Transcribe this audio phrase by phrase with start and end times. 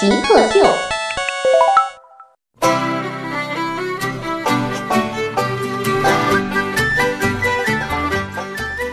[0.00, 0.64] 极客秀。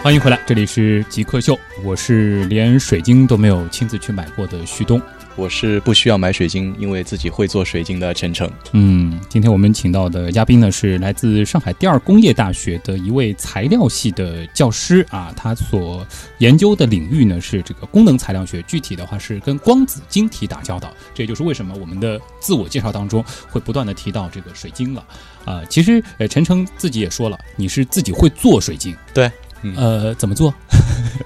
[0.02, 5.00] 欢迎回来，这里是极客秀，我是连水晶都没有亲自去买过的旭东。
[5.36, 8.50] 我是不需要买水晶，因为自己会做水晶的陈诚。
[8.72, 16.08] 嗯，今天我们请到的嘉宾呢是来自上海第二工业大学的一位材料系的教师啊，他所
[16.38, 20.92] 研究的领域呢是这个功能材料学，具体的话是跟光子晶体打交道。
[21.14, 25.06] 这也就是为什么我们的自我介绍当中会不断的提到这个水晶了
[25.44, 25.62] 啊。
[25.70, 29.30] 其实呃，陈诚自己也说了，你是自己会做水晶，对，
[29.76, 30.54] 呃，怎么做？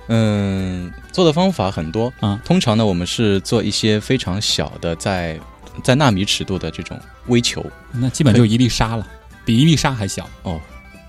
[0.08, 2.40] 嗯，做的方法很多啊。
[2.46, 5.40] 通常呢，我们是做一些非常小的，在
[5.84, 9.08] 在纳米尺度的这种微球，那基本就一粒沙了，
[9.46, 10.60] 比一粒沙还小哦，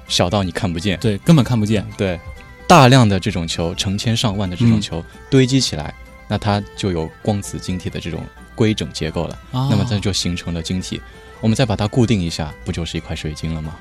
[0.09, 1.87] 小到你看不见，对，根本看不见。
[1.97, 2.19] 对，
[2.67, 5.95] 大量的这种球，成千上万的这种球堆积起来，
[6.29, 8.23] 那它就有光子晶体的这种
[8.55, 9.39] 规整结构了。
[9.53, 11.01] 那么它就形成了晶体，
[11.41, 13.75] 我们再把它固定一下，不就是一块水晶了吗？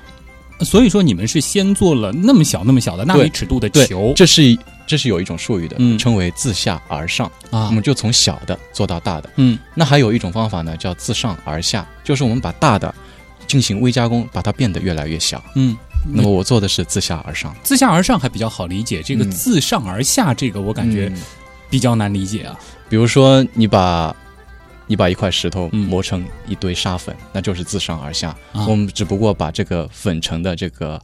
[0.62, 12.94] 所以说，你们是先做了那么小、那么小的纳米尺度的球，这是这是有一种术语的，嗯，称为自下而上啊，我们就从小的做到大的，嗯，那还有一种方法呢，叫自上而下，就是我们把大的
[13.48, 15.78] 进行微加工，把它变得越来越小，嗯，
[16.12, 21.12] 那么我做的是自下而上，自下而上还比较好理解，这个自上而下，这个我感觉
[21.70, 22.60] 比较难理解啊。
[22.90, 24.16] 比如说，你把
[24.90, 28.38] 你把一块石头磨成一堆沙粉，那就是自上而下，
[28.68, 31.02] 我们只不过把这个粉尘的这个。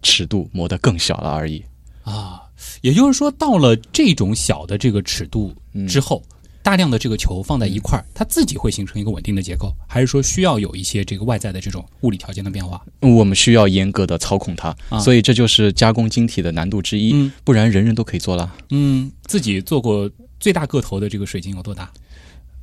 [0.00, 1.62] 尺度磨得更小了而已，
[2.04, 2.40] 啊，
[2.80, 5.54] 也就是说，到了这种小的这个尺度
[5.86, 6.22] 之后，
[6.62, 12.82] 大量的这个球放在一块儿，它自己会形成一个稳定的结构，还是说需要有一些这个外在的这种物理条件的变化？
[13.00, 18.50] 我们需要严格的操控它，所以这就是加工晶体的难度之一，不然人人都可以做了。
[18.70, 20.10] 嗯，自己做过
[20.40, 21.92] 最大个头的这个水晶有多大？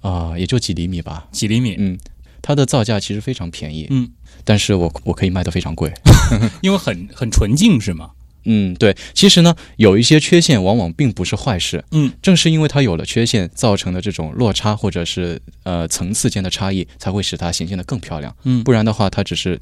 [0.01, 1.75] 啊，也就几厘米吧，几厘米。
[1.79, 1.97] 嗯，
[2.41, 3.87] 它的造价其实非常便宜。
[3.89, 4.09] 嗯。
[4.43, 5.93] 但是我我可以卖得非常贵，
[6.61, 8.09] 因为很很纯净是吗？
[8.45, 8.95] 嗯，对。
[9.13, 11.85] 其实呢，有一些缺陷往往并不是坏事。
[11.91, 18.35] 嗯，正是因为它有了缺陷，造成的这种落差或者是呃层次间的差异，才会使它显现得更漂亮。
[18.43, 19.59] 嗯，不然的话，它只是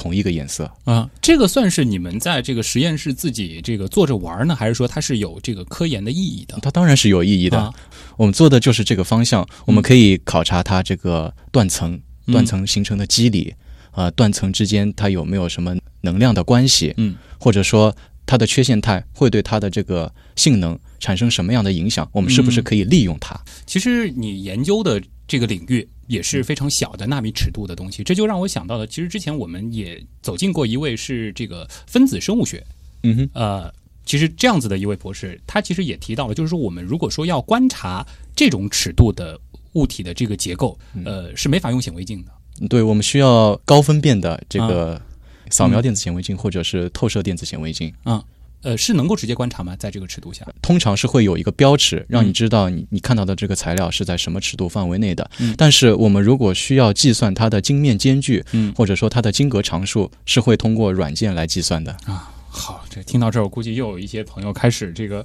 [0.00, 1.08] 同一个颜色啊。
[1.20, 6.58] 这个算是你们在这个实验室自己这个做着玩呢，还是说它是有这个科研的意义的？
[6.62, 7.72] 它当然是有意义的。
[8.16, 13.54] 我们做的就是这个方向，我们可以考察它这个断层断层形成的机理。
[13.92, 16.94] 啊，断层之间它有没有什么能量的关系？
[16.96, 17.94] 嗯，或者说
[18.24, 22.08] 它的缺陷态会对它的这个性能产生什么样的影响？
[22.12, 23.38] 我们是不是可以利用它？
[23.66, 32.66] 其实你研究的这个领域也是非常小的纳米尺度的东西，这就让我想到了，其实之前我们也走进过一位是这个分子生物学，
[33.04, 33.72] 嗯哼，呃，
[34.04, 38.04] 其实这样子的一位博士，他其实也提到了，就是说我们如果说要观察
[38.34, 39.38] 这种尺度的
[39.74, 42.68] 物体的这个结构，呃，是没法用显微镜的。
[42.68, 45.00] 对，我们需要高分辨的这个
[45.48, 47.94] 扫描电子显微镜或者是透射电子显微镜。
[48.02, 48.24] 啊，
[48.62, 49.74] 呃，是能够直接观察吗？
[49.76, 55.30] 在这个尺度下，通常是会有一个标尺，让你知道你你看到的这个材料是在什么尺度范围内的。
[55.56, 61.96] 但是我们如果需要计算它的晶面间距，嗯，或者说它的晶格常数，是会通过软件来计算的。
[62.04, 65.24] 啊，好，这听到这儿，我估计又有一些朋友开始这个。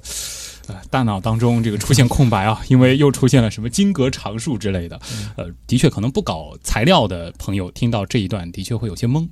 [0.68, 5.00] 呃，大脑当中这个出现空白啊， 因为又出现了什么金格常数之类的。
[5.36, 9.28] 呃，的确，可能不搞材料的朋友听到这一段，的确会有些懵。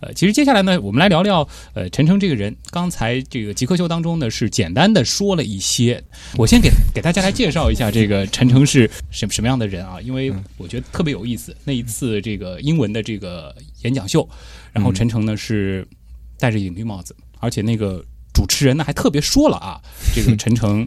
[0.00, 2.54] 呃，其实接下来呢，我们来聊聊呃陈诚这个人。
[2.70, 6.00] 刚才这个极客秀当中呢，是简单的说了一些。
[6.36, 10.00] 我先给给大家来介绍一下这个陈诚是什什么样的人啊？
[10.00, 11.52] 因为我觉得特别有意思。
[11.64, 14.28] 那一次这个英文的这个演讲秀，
[14.72, 15.84] 然后陈诚呢是
[16.38, 18.04] 戴着一顶绿帽子，而且那个。
[18.32, 19.80] 主持人呢还特别说了啊，
[20.14, 20.86] 这个陈诚，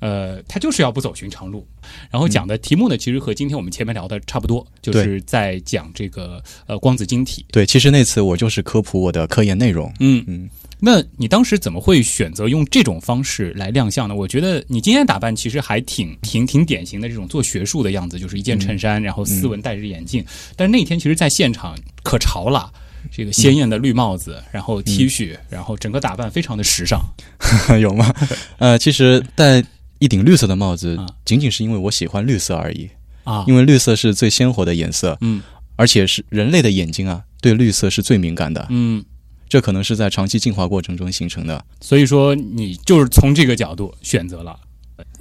[0.00, 1.66] 呃，他就是要不走寻常路，
[2.10, 7.46] 然后讲的题目呢，其实和今天我们前面聊的差不多，就是在讲这个呃光子晶体。
[7.50, 9.90] 对，其实那次我就是科普我的科研内容。
[10.00, 14.14] 嗯嗯，那你当时怎么会选择用这种方式来亮相呢？
[14.14, 20.22] 我觉得你今天打扮其实还挺挺挺典型的这种做学术的样子，就是一件衬衫，然后斯文戴着眼镜。
[20.54, 22.70] 但是那天其实，在现场可潮了。
[23.10, 27.00] 这个鲜艳的绿帽子，然后 T 恤，然后整个打扮非常的时尚，
[27.80, 28.12] 有吗？
[28.58, 29.64] 呃，其实戴
[29.98, 32.90] 一顶绿色的帽子啊，仅仅是因为我喜欢绿色而已。
[33.24, 35.42] 啊，因为绿色是最鲜活的颜色，嗯。
[35.76, 38.66] 而且是人类的眼睛啊，对绿色是最敏感的。
[38.68, 39.02] 嗯，
[39.48, 41.64] 这可能是在长期进化过程中形成的。
[41.80, 44.60] 所以说你就是从这个角度选择了，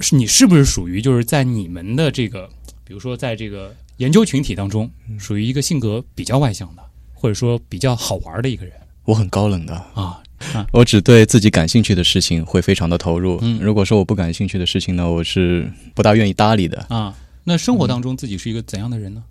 [0.02, 2.50] 是你是不是属于就是在你们的这个，
[2.84, 6.84] 比如说在这个研究群体当中，属于一个性格比较外向的，
[7.20, 8.74] 或者说比较好玩的一个人
[9.06, 10.22] 我很高冷的，啊？
[10.72, 13.40] 我只对自己感兴趣的事情会非常的投入。
[13.42, 16.86] 嗯如果说我不感兴趣的事情呢，我是不大愿意搭理的。
[16.90, 17.14] 啊，
[17.44, 19.22] 那生活当中自己是一个怎样的人呢？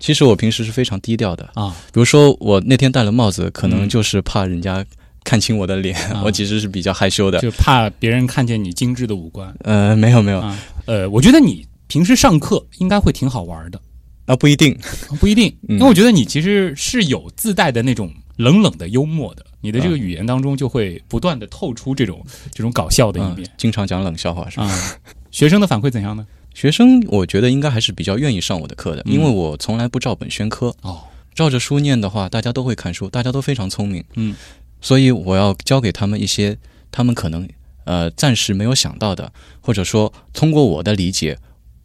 [0.00, 1.48] 其实我平时是非常低调的。
[1.54, 4.84] 啊，比如说我那天戴了帽子，可能嗯就是怕人家
[5.22, 7.38] 看清我的脸，啊 我其实是比较害羞的。
[7.38, 10.58] 就怕别人看见你精致的五官呃，没有没有，啊。
[10.86, 13.80] 呃，我觉得你平时上课应该会挺好玩的，
[14.26, 14.78] 啊不一定。
[15.18, 24.66] 不一定，嗯因为我觉得你其实是有自带的那种冷冷的幽默的，你的这个语言当中就会不断的透出这种这种搞笑的一嗯面，经常讲冷笑话是吧？
[24.66, 24.96] 啊。
[25.30, 26.26] 学生的反馈怎样呢？
[26.54, 30.74] 学生我觉得应该还是比较愿意上我的课的，嗯因为我从来不照本宣科。
[30.82, 31.00] 哦，
[31.34, 34.02] 照着书念的话，大家都会看书，大家都非常聪明。
[34.14, 34.34] 嗯，
[34.80, 36.56] 所以我要教给他们一些
[36.90, 37.46] 他们可能
[37.84, 39.30] 呃暂时没有想到的，
[39.60, 41.36] 或者说通过我的理解，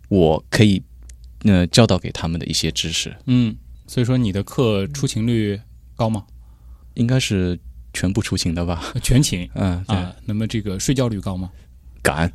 [0.08, 0.82] 我可以
[1.44, 3.56] 呃教导给他们的一些知识，嗯，
[3.88, 5.60] 所以说你的课出勤率
[5.96, 6.24] 高吗？
[6.96, 7.58] 应该是
[7.94, 8.94] 全部出勤的吧？
[9.02, 11.50] 全勤嗯，对，啊，那么这个睡觉率高吗？
[12.04, 12.32] 敢，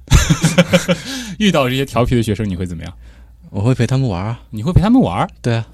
[1.38, 2.92] 遇到这些调皮的学生，你会怎么样？
[3.50, 4.40] 我会陪他们玩啊。
[4.50, 5.28] 你会陪他们玩儿？
[5.42, 5.66] 对啊，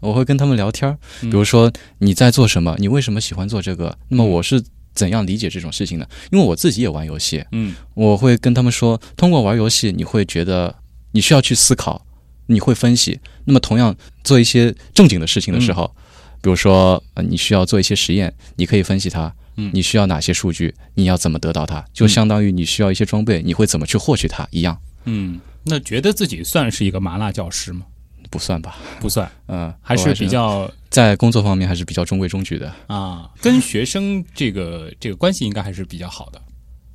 [0.00, 3.96] 我会跟他们聊天儿，嗯比如说你在做什么，你为什么喜欢做这个？
[4.08, 4.62] 那么我是
[4.94, 6.08] 怎样理解这种事情的？
[6.30, 10.74] 因为我自己也玩游戏，嗯我会跟他们说，通过玩游戏，你会觉得
[11.12, 12.04] 你需要去思考，
[12.46, 13.18] 你会分析。
[13.44, 13.94] 那么同样
[14.24, 15.94] 做一些正经的事情的时候，
[16.40, 19.32] 比如说呃，你需要做一些实验，你可以分析它。
[19.56, 20.74] 嗯你需要哪些数据？
[20.94, 21.84] 你要怎么得到它？
[21.92, 27.84] 就相当于你需要一些装备，你会怎么去获取它一样，嗯，那觉得自己算是一个麻辣教师吗？
[28.30, 28.78] 不算吧？
[28.98, 32.72] 不算，嗯， 还是比较在工作方面还是比较中规中矩的。
[32.86, 36.40] 啊，跟学生这个这个关系应该还是比较好的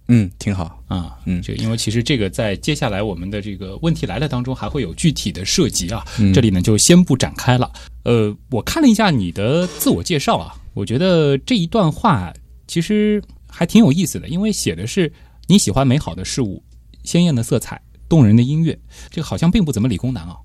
[0.07, 0.83] 嗯，挺好。
[0.88, 1.18] 啊。
[1.25, 7.71] 嗯这因为其实这个在接下来我们的这个问题来了当中还会有具体的涉及啊，嗯这里呢就先不展开了。
[8.04, 12.33] 呃，我看了一下你的自我介绍啊，我觉得这一段话
[12.68, 15.12] 其实还挺有意思的，因为写的是
[15.48, 16.63] 你喜欢美好的事物、
[17.03, 18.77] 鲜艳的色彩、动人的音乐，
[19.10, 20.38] 这个好像并不怎么理工男啊。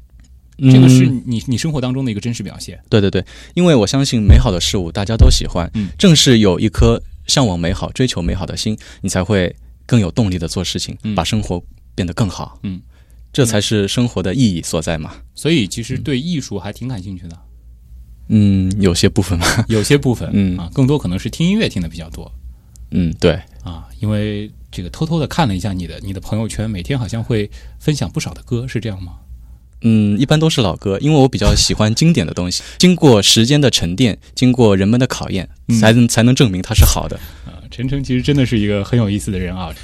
[0.71, 2.79] 这个是嗯你你生活当中的一个真实表现。
[2.89, 3.25] 对对对，
[3.55, 9.57] 因为我相信美好的事物大家都喜欢，嗯正是有一颗向往美好、追求美好的心，你才会
[9.87, 11.63] 更有动力的做事情，嗯把生活
[11.95, 12.59] 变得更好。
[12.63, 12.83] 嗯，
[13.33, 15.15] 这才是生活的意义所在嘛。
[15.35, 17.39] 所以其实对艺术还挺感兴趣的，
[18.29, 19.47] 嗯，有些部分嘛。
[19.69, 22.31] 有些部分，嗯啊，更多可能是听音乐听的比较多
[22.91, 27.51] 嗯，对，啊，因为这个偷偷的看了一下你的你的朋友圈，每天好像会
[27.81, 29.15] 分享不少的歌，是这样吗？
[29.83, 37.17] 嗯，一般都是老歌，因为我比较喜欢经典的东西，经过时间的沉淀，经过人们的考验，嗯才能才能证明它是好的。
[37.45, 39.75] 啊，陈诚其实真的是一个很有意思的人啊。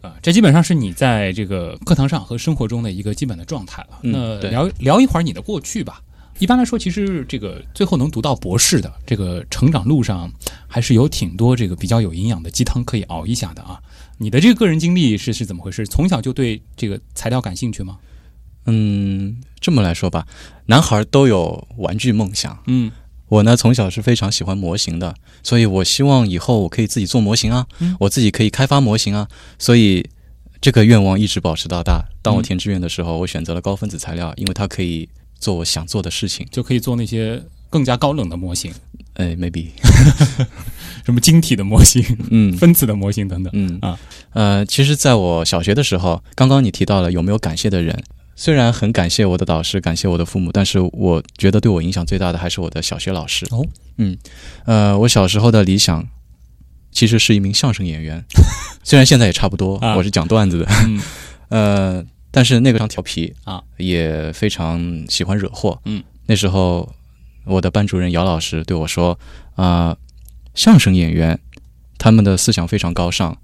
[0.00, 3.98] 啊，这基本上是你在这个课堂上和生活中的一个基本的状态了。
[4.02, 6.00] 嗯那对聊聊一会儿你的过去吧。
[6.40, 10.30] 一般来说，其实这个最后能读到博士的这个成长路上，
[10.66, 13.80] 还是有挺多这个比较有营养的鸡汤可以熬一下的啊。
[14.18, 15.86] 你的这个个人经历是是怎么回事？
[15.86, 17.98] 从小就对这个材料感兴趣吗？
[18.66, 20.26] 嗯，这么来说吧，
[20.66, 22.58] 男孩都有玩具梦想。
[22.66, 22.90] 嗯
[23.28, 29.26] 我呢，从小是非常喜欢模型的，所以我希望以后我可以自己做模型啊，嗯我自己可以开发模型啊，
[29.58, 30.08] 所以
[30.60, 32.04] 这个愿望一直保持到大。
[32.22, 35.08] 当我嗯填志愿的时候，我选择了高分子材料，因为它可以
[35.40, 36.46] 做我想做的事情。
[36.52, 38.72] 就可以做那些更加高冷的模型，
[39.14, 39.68] 哎，maybe，
[41.04, 43.50] 什么晶体的模型、嗯分子的模型等等。
[43.54, 43.98] 嗯啊，
[44.32, 48.00] 呃，其实在我小学的时候，刚刚你提到了有没有感谢的人。
[48.36, 53.46] 虽然很感谢我的导师，感谢我的父母，但是我觉得对我影响最大的还是我的小学老师。
[53.50, 53.64] 哦，
[53.98, 54.16] 嗯，
[54.64, 56.06] 呃，我小时候的理想
[56.90, 58.24] 其实是一名相声演员，
[58.82, 59.96] 虽然现在也差不多，啊。
[59.96, 61.00] 我是讲段子的，嗯。
[61.50, 65.80] 呃，但是那个非常调皮啊，也非常喜欢惹祸。
[65.84, 66.92] 嗯，那时候
[67.44, 69.16] 我的班主任姚老师对我说
[69.54, 69.96] ：“啊、
[70.54, 71.38] 相声演员
[71.98, 73.36] 他们的思想非常高尚，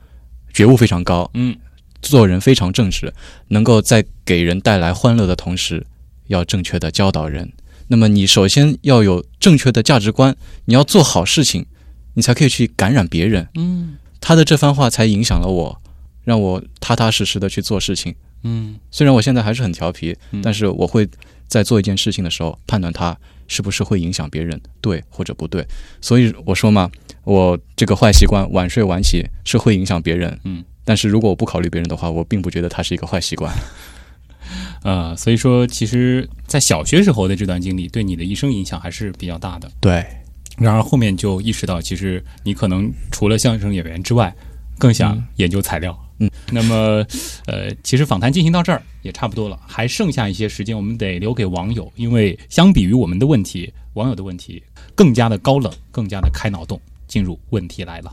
[0.52, 1.56] 觉悟非常高，嗯
[2.02, 3.12] 做人非常正直，
[3.49, 5.87] 能够在给人带来欢乐的同时，
[6.28, 7.52] 要正确的教导人。
[7.88, 11.66] 那么你首先要有正确的价值观，你要做好事情，
[12.14, 13.49] 你才可以去感染别人。
[13.54, 15.80] 嗯他的这番话才影响了我，
[16.25, 18.14] 让我踏踏实实的去做事情。
[18.42, 21.09] 嗯虽然我现在还是很调皮，嗯但是我会
[21.49, 23.16] 在做一件事情的时候判断它
[23.49, 25.66] 是不是会影响别人，对或者不对。
[26.00, 26.90] 所以我说嘛，
[27.25, 33.54] 我这个坏习惯晚睡晚起是会影响别人，嗯，但是如果我不考虑别人的话，我并不觉得它是一个坏习惯。
[34.82, 39.70] 呃，所以说，其实，在小学时候的这段经历，对你的一生影响还是比较大的。
[39.80, 40.04] 对，
[40.59, 44.35] 然而后面就意识到，其实你可能除了相声演员之外，
[44.80, 45.97] 更想研究材料。
[46.18, 47.06] 嗯，那么，
[47.47, 54.61] 呃，其实访谈进行到这儿也差不多了，还剩下一些时间，我们得留给网友，因为相比于我们的问题，网友的问题
[54.97, 56.80] 更加的高冷，更加的开脑洞。
[57.06, 58.12] 进入问题来了，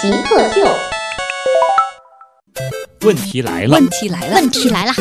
[0.00, 0.66] 极客秀。
[3.02, 4.92] 问题来了，问题来了，问题来了。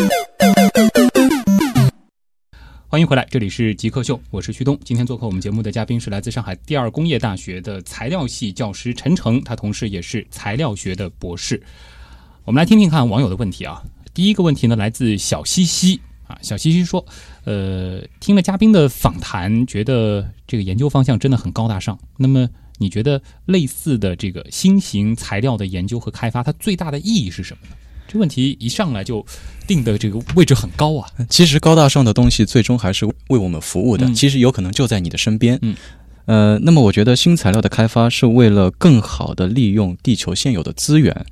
[2.85, 4.77] 欢迎回来，这里是极客秀，我是旭东。
[4.83, 11.63] 今天做客我们节目的嘉宾是来自上海第二工业大学的材料系教师陈诚，他同时也是材料学的博士。
[12.43, 13.81] 我们来听听看网友的问题啊。
[14.13, 17.05] 第一个问题呢，来自小西西啊，小西西说，
[17.45, 21.97] 呃，听了嘉宾的访谈，觉得这个研究方向真的很高大上。
[22.17, 27.75] 那么，你觉得类似的这个新型材料的研究和开发，它最大的意义是什么呢？
[28.11, 29.23] 这问题一上来就
[29.67, 31.07] 定的这个位置很高啊！
[31.29, 35.59] 其实高大上的东西最终还是为我们服务的，其实有可能就在你的身边。
[35.61, 35.75] 嗯，
[36.25, 41.23] 呃，那么我觉得新材料的开发是为了更好的利用地球现有的资源，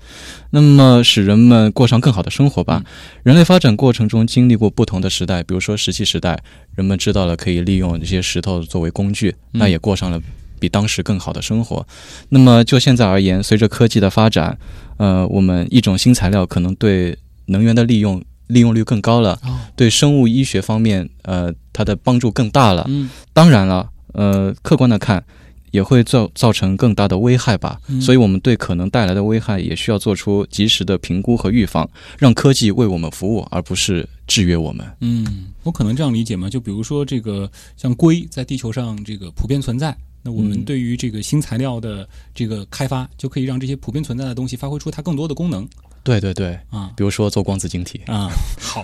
[0.52, 2.84] 那么使人们过上更好的生活吧。
[3.24, 6.44] 人类发展过程中经历过不同的时代，比如说石器时代，
[6.76, 10.22] 人们知道了可以利用这些石头作为工具，那也过上了。
[10.60, 11.86] 比当时更好的生活。
[12.30, 14.58] 那么就现在而言，随着科技的发展，
[14.98, 19.40] 呃，我们一种新材料可能对能源的利用利用率更高了，
[19.76, 22.86] 对生物医学方面，呃，它的帮助更大了。
[22.88, 25.24] 嗯，当然了，呃，客观的看，
[25.72, 27.78] 也会造造成更大的危害吧。
[28.00, 34.86] 所以，我们对可能带来的危害也需要做出及时的评估和预防，让科技为我们服务，而不是制约我们。
[35.02, 36.50] 嗯，我可能这样理解吗？
[36.50, 39.96] 就比如说这个，像硅在地球上这个普遍存在。
[40.28, 42.06] 那我们对于这个新材料的
[42.36, 45.66] 这个开发，就可以让这些普遍存在的东西发挥出它更多的功能。
[46.04, 48.30] 对对对，啊，比如说做光子晶体啊。
[48.60, 48.84] 好，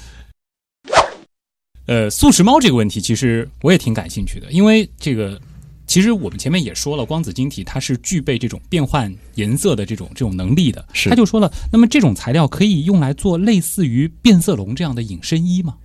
[1.88, 5.40] 呃，素食猫这个问题，其实我也挺感兴趣的，因为这个
[5.86, 10.84] 其实我们前面也说了，光子晶体它是具备这种变换颜色的这种这种能力的。
[10.92, 15.76] 是，他就说了，那么这种材料可以用来做类似于变色龙这样的隐身衣吗？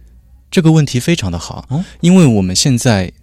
[0.51, 1.65] 这个问题非常的好，
[2.01, 3.13] 因为我们现在。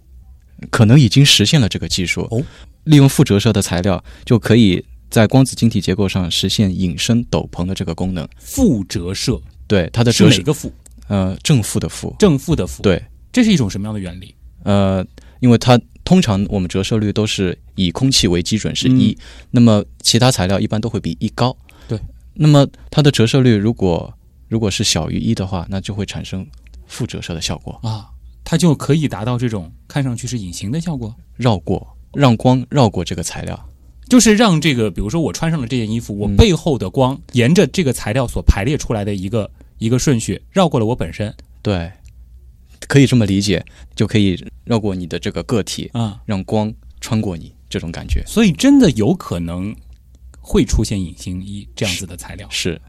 [0.69, 2.43] 可能已经实现了这个技术哦，
[2.85, 8.27] 利用负折射的材料，就可以在光子晶体结构上实现隐身斗篷的这个功能。
[8.39, 10.73] 负折射，对它的折射哪个负？
[11.07, 12.81] 呃，正负的负，正负的负。
[12.81, 14.33] 对，这是一种什么样的原理？
[14.63, 15.05] 呃，
[15.41, 19.17] 因为它通常我们折射率都是以空气为基准是一，
[19.51, 21.55] 那么其他材料一般都会比一高。
[21.87, 21.99] 对，
[22.33, 24.11] 那么它的折射率如果
[24.47, 26.47] 如果是小于一的话，那就会产生
[26.87, 28.07] 负折射的效果啊。
[28.43, 33.69] 它就可以达到这种看上去是隐形的效果，绕过让光绕过这个材料，
[34.09, 41.33] 就是让这个，比如说我穿上了这件衣服，我背后的光沿着这个材料所排列出来的一个一个顺序绕过了我本身。
[41.61, 41.91] 对，
[42.87, 48.23] 可以这么理解，就可以绕过你的这个个体啊，让光穿过你这种感觉。
[48.27, 49.75] 所以真的有可能
[50.39, 52.79] 会出现隐形衣这样子的材料，是。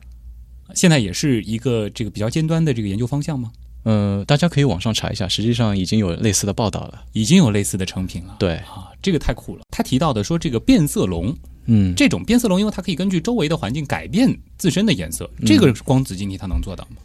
[0.75, 3.53] 现在也是一个这个比较尖端的这个研究方向吗？
[3.85, 8.35] 呃，大家可以网上查一下，实际上已经有类似的报道了，已经有类似的成品了。
[8.39, 9.63] 对啊，这个太酷了。
[9.71, 11.37] 他提到的说，这个变色龙，
[11.67, 16.97] 嗯，这种变色龙，因为它可以根据周围的环境改变自身的颜色，这个光子晶体它能做到吗？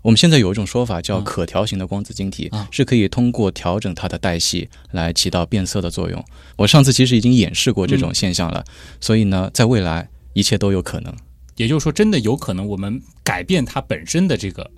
[0.00, 6.24] 我们现在有一种说法叫可调型的光子晶体，是可以通过调整它的代谢来起到变色的作用。
[6.56, 8.64] 我上次其实已经演示过这种现象了，
[9.02, 11.14] 所以呢，在未来一切都有可能。
[11.56, 14.70] 也就是说，真的有可能我们改变它本身的这个。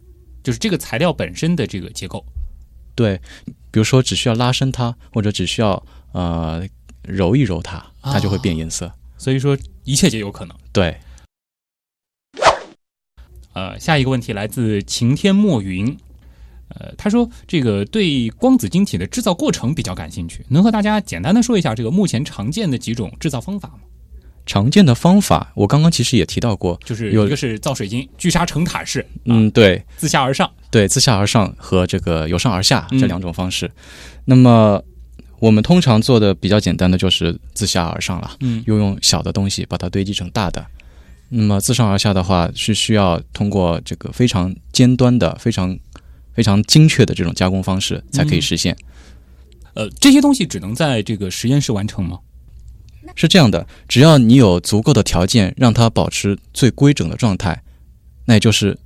[0.46, 2.24] 就是这个材料本身的这个结构，
[2.94, 3.20] 对，
[3.72, 6.64] 比如说只需要拉伸它，或者只需要呃
[7.02, 8.88] 揉一揉它，它就会变颜色。
[9.18, 10.56] 所以说一切皆有可能。
[10.72, 10.96] 对。
[13.54, 15.98] 呃，下一个问题来自晴天墨云，
[16.68, 23.80] 呃，他说这个对光子晶体的制造过程比较感兴趣，能和大家简单的说一下这个目前常见的几种制造方法吗？
[24.46, 33.70] 常见的方法，我刚刚其实也提到过，就是有一个是造水晶，聚沙成塔式，嗯，对，自下而上，对，自下而上和这个由上而下这两种方式。
[34.24, 34.82] 那么
[35.40, 40.64] 我们通常做的比较简单的就是自下而上了，嗯又用小的东西把它堆积成大的。
[41.28, 45.76] 那么自上而下的话，是需要通过这个非常尖端的、非常
[46.32, 48.76] 非常精确的这种加工方式才可以实现。
[49.74, 52.20] 呃，这些东西只能在这个实验室完成吗？
[53.14, 57.62] 是这样的，只要你有足够的条件让它保持最规整的状态，
[58.24, 58.76] 那也就是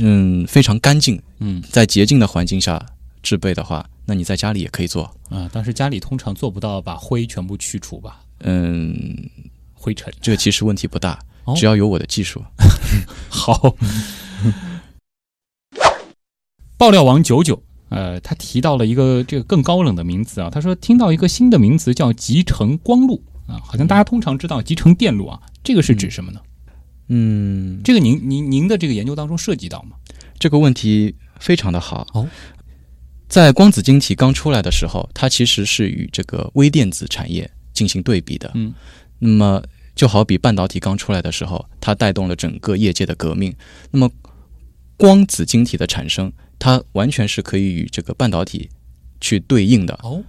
[0.00, 2.84] 嗯非常干净，嗯在洁净的环境下
[3.22, 5.04] 制备的话，那你在家里也可以做。
[5.28, 8.94] 啊，但是家里通常做不到把灰全部去除吧，嗯，
[9.74, 10.12] 灰尘。
[10.20, 12.42] 这个其实问题不大哦，只要有我的技术。
[13.28, 13.76] 好，
[16.78, 26.40] 爆料王九九，呃，他提到了一个这个更高冷的名词啊，他说听到一个新的名词叫集成光路啊，好像大家通常知道集成电路啊，这个是指什么呢？
[27.08, 29.96] 嗯，这个您您您的这个研究当中涉及到吗？
[30.38, 32.06] 这个问题非常的好。
[32.14, 32.28] 哦，
[33.28, 38.50] 在光子晶体刚出来的时候，它其实是与这个微电子产业进行对比的。
[38.54, 38.74] 嗯，
[39.20, 39.62] 那么
[39.94, 43.54] 就好比半导体刚出来的时候，它带动了整个业界的革命。
[43.92, 44.10] 那么
[44.96, 48.68] 光子晶体的产生，它完全是可以与这个半导体
[49.20, 49.94] 去对应的。
[50.02, 50.22] 哦，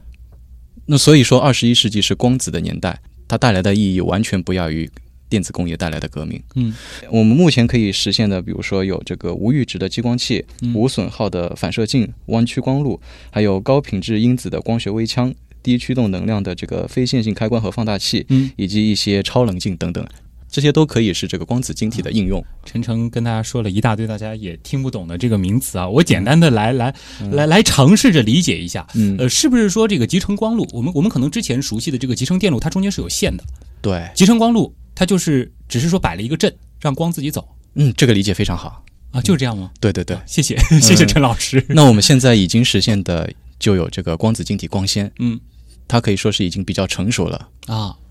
[0.88, 4.89] 那所以说，二十一世纪是光子的年代，它带来的意义完全不亚于
[5.29, 6.41] 电子工业带来的革命。
[6.56, 6.74] 嗯，
[7.12, 20.08] 我们目前可以实现的，比如说有这个无阈值的激光器、嗯无损耗的反射镜、弯曲光路，还有高品质因子的光学微腔、低驱动能量的这个非线性开关和放大器，嗯，以及一些超冷镜等等，
[20.50, 22.44] 这些都可以是这个光子晶体的应用。
[22.66, 26.94] 陈诚跟大家说了一大堆大家也听不懂的这个名词啊，我简单的来来
[27.32, 28.88] 来来尝试着理解一下。
[28.96, 33.44] 嗯，呃，是不是说这个集成光路，我们我们可能之前熟悉的这个集成电路，它中间是有线的。
[33.82, 38.84] 对，集成光路它就是只是说摆了一个阵，让光自己走嗯，这个理解非常好。
[39.12, 39.72] 啊，就是这样吗？
[39.80, 41.66] 对对对，谢谢 谢谢陈老师。
[41.70, 45.39] 那我们现在已经实现的就有这个光子晶体光纤，嗯
[45.88, 47.48] 它可以说是已经比较成熟了。
[47.68, 48.07] 啊，这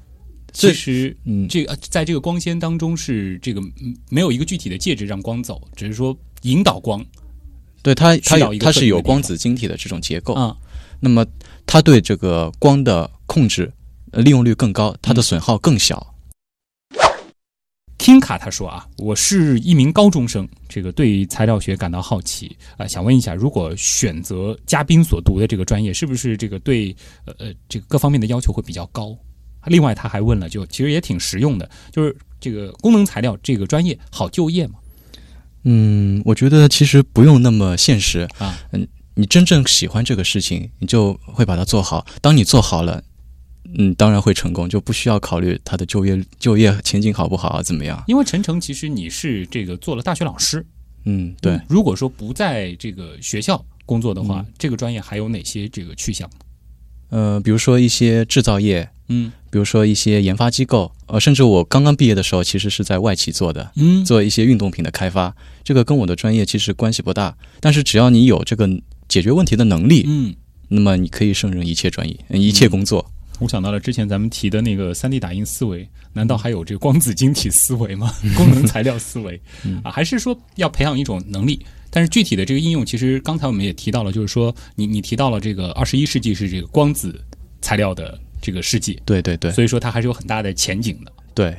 [0.56, 7.04] 其实嗯，这个呃在这个光纤当中是这个嗯没有一个具体的介质让光走，只是说引导光
[7.82, 10.32] 对它，它它是有光子晶体的这种结构。
[10.32, 10.56] 啊。
[10.98, 11.26] 那么
[11.66, 13.70] 它对这个光的控制、
[14.12, 16.14] 呃、利用率更高，它的嗯损耗更小。
[17.98, 29.16] 听卡他说啊，我是一名高中生，这个对材料学感到好奇啊、想问一下，如果选择嘉宾所读的这个专业，是不是这个对呃呃这个各方面的要求会比较高？
[29.68, 34.74] 另外他还问了，就其实也挺实用的，就是这个功能材料这个专业好就业吗？
[35.64, 38.56] 嗯，我觉得其实不用那么现实啊。
[38.72, 42.06] 嗯，你真正喜欢这个事情，你就会把它做好。
[42.20, 43.02] 当你做好了，
[43.76, 48.00] 嗯，当然会成功，就不需要考虑它的就业就业前景好不好啊，怎么样？
[48.06, 50.64] 因为陈诚其实你是这个做了大学老师，
[51.04, 51.60] 嗯，对。
[51.68, 56.36] 如果说不在这个学校工作的话，这个专业还有哪些这个去向呢？
[57.08, 65.34] 呃，比如说一些制造业，嗯比如说一些研发机构，呃，甚至我刚刚毕业的时候，其实是在外企做的，嗯做一些运动品的开发。
[65.64, 68.68] 这个跟我的专业其实关系不大，但是只要你有这个
[69.08, 70.34] 解决问题的能力，嗯。
[70.68, 73.08] 那么你可以胜任一切专业、呃一切工作。
[73.38, 78.12] 我想到了之前咱们提的那个三 D 打印思维，难道还有这个光子晶体思维吗？
[78.34, 79.40] 功能材料思维
[79.84, 81.64] 啊，还是说要培养一种能力？
[81.88, 87.22] 但是具体的这个应用，其实刚才我们也提到了，就是说你你提到了这个二十一世纪是这个光子
[87.60, 91.12] 材料的这个世纪，对对对所以说它还是有很大的前景的。
[91.34, 91.56] 对，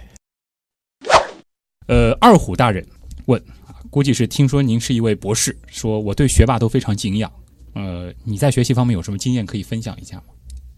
[1.87, 2.85] 呃，二虎大人
[3.25, 7.29] 问啊，估计是听说您是一位博士，说我对学霸都非常敬仰。
[7.73, 10.23] 呃，你在学习方面有什么经验可以分享一下吗？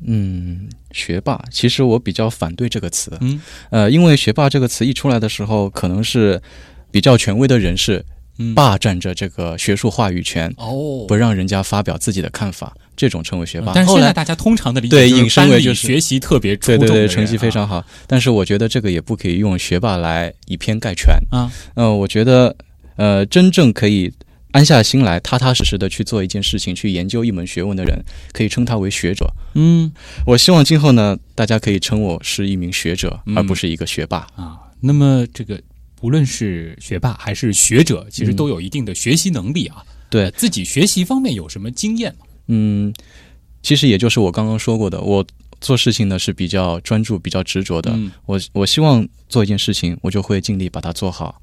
[0.08, 6.42] 嗯，学霸，其实我比较反对这个词，嗯呃，因为学霸这个词一出来的时候，可能是
[6.90, 8.19] 比较权威的人士嗯，
[8.56, 13.74] 霸占着这个学术话语权，哦，不让人家发表自己的看法，这种称为学霸。
[13.74, 17.86] 但是现在大家通常的理解对引申为就是学习特别出对对对，成绩非常啊好。
[18.08, 21.14] 但是我觉得这个也不可以用学霸来以偏概全。
[21.32, 22.56] 啊，嗯、我觉得
[22.96, 24.12] 呃，真正可以
[24.52, 29.30] 安下心来、踏踏实实的去做一件事情、去研究一门学问的人，可以称他为学者。
[29.56, 29.92] 嗯
[30.26, 34.26] 我希望今后呢，大家可以称我是一名学者，嗯而不是一个学霸。
[34.36, 35.60] 啊，那么这个
[36.02, 39.84] 无论是学霸还是学者，其实嗯都有一定的学习能力啊。
[40.10, 42.26] 对呃自己学习方面有什么经验吗？
[42.48, 42.92] 嗯，
[43.62, 45.24] 其实也就是我刚刚说过的，我
[45.62, 47.92] 做事情呢是比较专注、比较执着的。
[47.94, 51.40] 嗯，我我希望做一件事情，我就会尽力把它做好，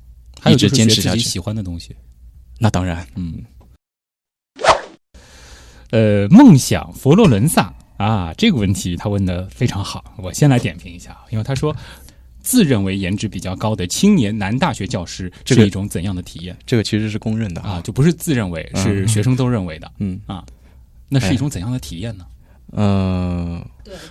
[0.46, 1.18] 一直坚持下去。
[1.18, 1.94] 自己喜欢的东西。
[2.58, 3.44] 那当然，嗯，
[5.90, 11.76] 呃，梦想佛罗伦萨啊，这个问题他问的非常好，我先来点评一下，啊因为他说。
[12.46, 17.80] 自认为颜值比较高的青年男大学教师这是一种怎样的体验这个其实是公认的啊？
[17.82, 19.92] 就不是自认为，是嗯学生都认为的。
[19.98, 20.46] 嗯啊，
[21.08, 22.24] 那是一种怎样的体验呢？
[22.72, 23.64] 嗯、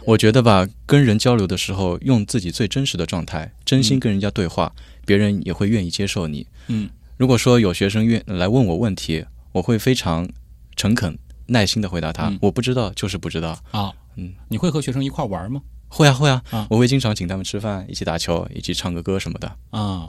[0.05, 4.69] 我觉得吧，跟人交流的时候，用自己最真实的状态，真心跟人家对话，
[5.05, 6.45] 别人也会愿意接受你。
[6.67, 10.27] 嗯，如果说有学生愿来问我问题，我会非常
[10.75, 11.17] 诚恳、
[11.47, 13.57] 耐心的回答他，嗯我不知道就是不知道。
[13.71, 15.61] 啊，嗯，你会和学生一块玩吗？
[15.87, 19.51] 会啊会啊，啊我会经常请他们吃饭，一起打球，一起唱个歌什么的。
[19.69, 20.05] 啊，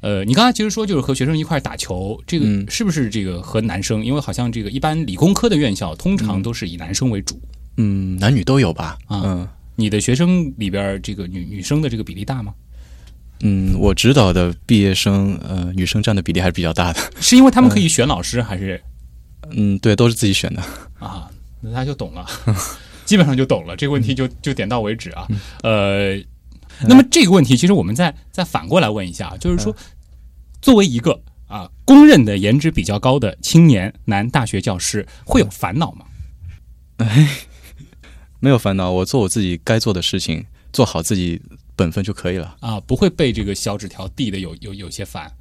[0.00, 4.04] 呃，你刚才其实说就是和学生一块儿打球，这个嗯是不是这个和男生？
[4.04, 7.40] 因为好像这个一般理工科的院校通常都是以男生为主。
[7.76, 8.98] 嗯，男女都有吧？
[9.06, 12.52] 啊嗯你的学生里边这个女女生的这个比例大吗？
[13.42, 17.00] 嗯，我指导的毕业生，呃，女生占的比例还是比较大的。
[17.18, 18.78] 是因为他们可以选老师，还是
[19.52, 20.62] 嗯，对，都是自己选的。
[20.98, 21.30] 啊？
[21.62, 22.26] 那他就懂了，
[23.10, 23.74] 基本上就懂了。
[23.74, 25.26] 这个问题就就点到为止啊。
[25.64, 26.16] 呃，
[26.86, 29.74] 那么这个问题其实我们再再反过来问一下，就是说，
[30.62, 36.04] 作为一个啊公认的颜值比较高的青年男大学教师，会有烦恼吗？
[36.98, 37.28] 哎
[38.38, 41.42] 没有烦恼，我做我自己该做的事情，做好自己
[41.74, 42.56] 本分就可以了。
[42.60, 45.32] 啊，不会被这个小纸条递的有有有些烦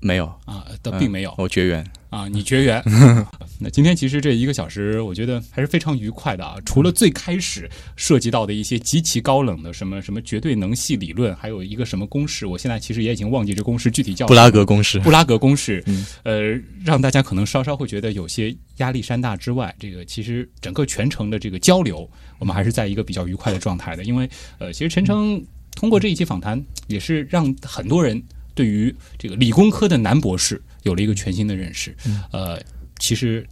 [0.00, 1.84] 没有，啊，倒并没有、我绝缘。
[2.10, 2.82] 啊，你绝缘。
[3.60, 6.54] 那今天其实这一个小时，我觉得还是非常愉快的啊。
[6.64, 14.98] 除了最开始涉及到的一些极其高冷的什么什么绝对能系理论，还有一个什么公式，我现在其实也已经忘记这公式具体叫布拉格公式。
[15.00, 22.08] 布拉格公式，嗯呃，让大家可能稍稍会觉得有些压力山大之外，这个其实整个全程的这个交流，
[22.38, 24.04] 我们还是在一个比较愉快的状态的。
[24.04, 24.26] 因为
[24.58, 28.22] 呃，其实陈诚通过这一期访谈，也是让很多人
[28.58, 31.96] 对于这个理工科的男博士有了一个全新的认识。
[32.32, 32.60] 呃，
[32.98, 33.46] 其实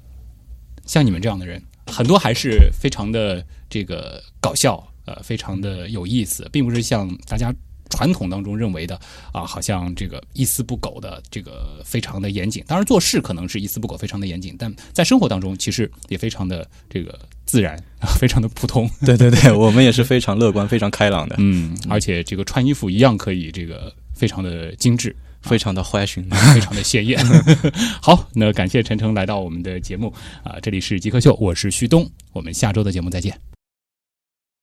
[0.85, 7.55] 像你们这样的人，很多还是非常的这个搞笑，呃，非常的有意思，并不是像大家
[7.88, 9.01] 传统当中认为的
[9.33, 12.64] 啊，好像这个一丝不苟的这个非常的严谨。
[12.66, 17.81] 当然做事可能是一丝不苟，非常的严谨，但在生活当中其实也非常的这个自然，
[18.19, 18.90] 非常的普通。
[19.05, 25.14] 对对对，我们也是非常乐观、非常开朗的，嗯，而且这个穿衣服一样可以这个非常的精致。
[25.42, 26.29] 非常的欢欣。
[26.55, 27.24] 非常的鲜艳。
[28.02, 33.56] 好，那感谢陈诚来到我们的节目啊，这里是极客秀，我是旭东，我们下周的节目再见。